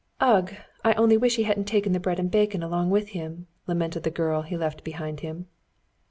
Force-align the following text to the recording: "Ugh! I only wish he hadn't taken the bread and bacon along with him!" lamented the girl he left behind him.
"Ugh! 0.19 0.51
I 0.83 0.93
only 0.93 1.15
wish 1.15 1.35
he 1.35 1.43
hadn't 1.43 1.65
taken 1.65 1.91
the 1.93 1.99
bread 1.99 2.19
and 2.19 2.31
bacon 2.31 2.63
along 2.63 2.89
with 2.89 3.09
him!" 3.09 3.45
lamented 3.67 4.01
the 4.01 4.09
girl 4.09 4.41
he 4.41 4.57
left 4.57 4.83
behind 4.83 5.19
him. 5.19 5.45